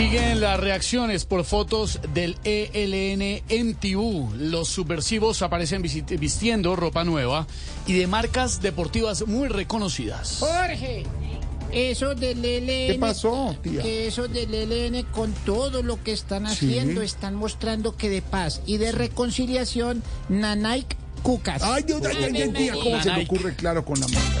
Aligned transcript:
Siguen 0.00 0.40
las 0.40 0.58
reacciones 0.58 1.26
por 1.26 1.44
fotos 1.44 2.00
del 2.14 2.38
ELN 2.44 3.42
MTU. 3.66 4.30
Los 4.34 4.68
subversivos 4.68 5.42
aparecen 5.42 5.82
vistiendo 5.82 6.74
ropa 6.74 7.04
nueva 7.04 7.46
y 7.86 7.92
de 7.92 8.06
marcas 8.06 8.62
deportivas 8.62 9.26
muy 9.26 9.48
reconocidas. 9.48 10.38
Jorge, 10.40 11.04
eso 11.70 12.14
del 12.14 12.42
ELN. 12.42 12.92
¿Qué 12.94 12.96
pasó, 12.98 13.54
tía? 13.62 13.82
Que 13.82 14.06
eso 14.06 14.26
del 14.26 14.54
ELN 14.54 15.02
con 15.12 15.34
todo 15.44 15.82
lo 15.82 16.02
que 16.02 16.12
están 16.12 16.46
haciendo, 16.46 17.02
están 17.02 17.34
mostrando 17.34 17.94
que 17.94 18.08
de 18.08 18.22
paz 18.22 18.62
y 18.64 18.78
de 18.78 18.92
reconciliación, 18.92 20.02
Nanaik 20.30 20.96
Cucas. 21.22 21.62
Ay, 21.62 21.82
Dios, 21.82 22.00
ay, 22.06 22.16
ay, 22.24 22.42
ay, 22.42 22.52
tía, 22.52 22.72
¿cómo 22.72 23.02
se 23.02 23.12
le 23.12 23.24
ocurre 23.24 23.54
claro 23.54 23.84
con 23.84 24.00
la 24.00 24.08
marca? 24.08 24.40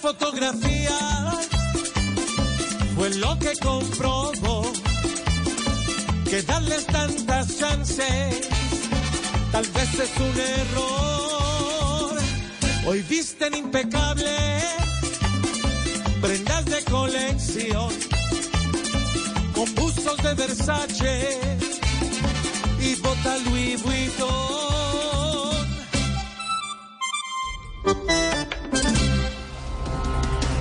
Fotografía 0.00 0.98
fue 2.96 3.10
lo 3.16 3.38
que 3.38 3.52
comprobó 3.60 4.72
que 6.28 6.40
darles 6.42 6.86
tantas 6.86 7.58
chances 7.58 8.48
tal 9.52 9.66
vez 9.66 10.00
es 10.00 10.10
un 10.18 10.40
error. 10.40 12.18
Hoy 12.86 13.02
visten 13.02 13.54
impecables 13.54 14.64
prendas 16.22 16.64
de 16.64 16.82
colección 16.84 17.90
con 19.54 19.74
bustos 19.74 20.16
de 20.22 20.34
Versace 20.34 21.38
y 22.80 22.94
bota 22.96 23.36
Louis 23.44 23.82
Vuitton. 23.82 23.99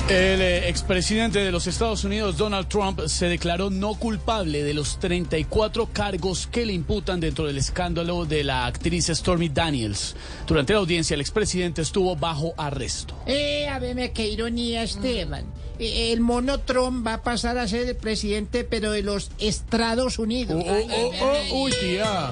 El 0.09 0.41
eh, 0.41 0.67
expresidente 0.69 1.37
de 1.37 1.51
los 1.51 1.67
Estados 1.67 2.03
Unidos, 2.03 2.35
Donald 2.35 2.67
Trump, 2.67 2.99
se 3.05 3.27
declaró 3.27 3.69
no 3.69 3.93
culpable 3.93 4.63
de 4.63 4.73
los 4.73 4.97
34 4.97 5.87
cargos 5.93 6.47
que 6.47 6.65
le 6.65 6.73
imputan 6.73 7.19
dentro 7.19 7.45
del 7.45 7.59
escándalo 7.59 8.25
de 8.25 8.43
la 8.43 8.65
actriz 8.65 9.05
Stormy 9.05 9.49
Daniels. 9.49 10.15
Durante 10.47 10.73
la 10.73 10.79
audiencia, 10.79 11.13
el 11.13 11.21
expresidente 11.21 11.83
estuvo 11.83 12.15
bajo 12.15 12.55
arresto. 12.57 13.13
Eh, 13.27 13.67
a 13.67 13.77
ver, 13.77 14.11
qué 14.11 14.27
ironía, 14.27 14.81
Esteban. 14.81 15.45
Eh, 15.77 16.11
El 16.11 16.21
mono 16.21 16.57
Trump 16.57 17.05
va 17.05 17.13
a 17.13 17.21
pasar 17.21 17.59
a 17.59 17.67
ser 17.67 17.87
el 17.87 17.95
presidente, 17.95 18.63
pero 18.63 18.89
de 18.89 19.03
los 19.03 19.29
Estados 19.37 20.17
Unidos. 20.17 20.63
Oh, 20.65 20.71
oh, 20.71 21.11
oh, 21.21 21.33
oh, 21.51 21.63
uy, 21.65 21.71
tía. 21.79 22.31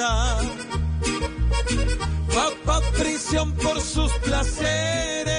Manda, 0.00 0.36
va 2.36 2.50
pa' 2.64 2.80
prisión 2.98 3.52
por 3.54 3.80
sus 3.80 4.12
placeres. 4.24 5.30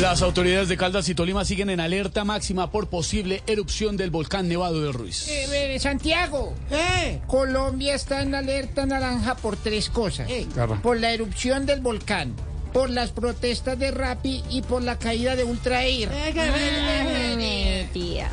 Las 0.00 0.22
autoridades 0.22 0.68
de 0.68 0.76
Caldas 0.76 1.08
y 1.08 1.16
Tolima 1.16 1.44
siguen 1.44 1.68
en 1.68 1.80
alerta 1.80 2.24
máxima 2.24 2.70
por 2.70 2.88
posible 2.88 3.42
erupción 3.48 3.96
del 3.96 4.10
volcán 4.10 4.48
Nevado 4.48 4.80
del 4.80 4.94
Ruiz. 4.94 5.26
Eh, 5.28 5.74
eh, 5.74 5.80
Santiago, 5.80 6.54
Colombia 7.26 7.96
está 7.96 8.22
en 8.22 8.36
alerta 8.36 8.86
naranja 8.86 9.34
por 9.34 9.56
tres 9.56 9.90
cosas. 9.90 10.30
Carra. 10.54 10.80
Por 10.80 11.00
la 11.00 11.12
erupción 11.12 11.66
del 11.66 11.80
volcán, 11.80 12.36
por 12.72 12.90
las 12.90 13.10
protestas 13.10 13.78
de 13.78 13.90
Rappi 13.90 14.42
y 14.50 14.62
por 14.62 14.82
la 14.82 14.98
caída 14.98 15.36
de 15.36 15.44
Ultra 15.44 15.84
Air. 15.84 16.10
tía. 17.92 18.30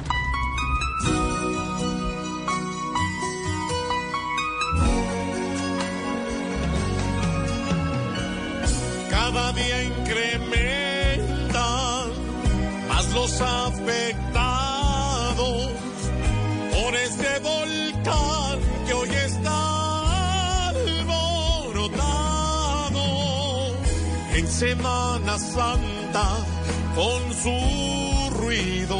cada 9.27 9.51
día 9.51 9.83
incrementan 9.83 11.51
más 12.87 13.13
los 13.13 13.41
afectados 13.41 14.37
por 16.71 16.95
este 16.95 17.39
Semana 24.49 25.37
Santa 25.37 26.45
con 26.95 27.33
su 27.33 28.37
ruido. 28.37 28.97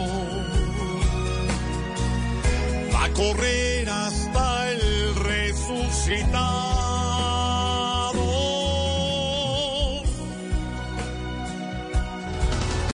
Va 2.94 3.06
a 3.06 3.09
correr 3.13 3.90
hasta 3.90 4.72
el 4.72 5.16
resucitar 5.16 6.77